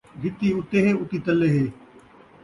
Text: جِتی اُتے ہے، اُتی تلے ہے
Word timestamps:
جِتی 0.21 0.47
اُتے 0.55 0.77
ہے، 0.85 0.91
اُتی 1.01 1.17
تلے 1.25 1.49
ہے 1.55 1.65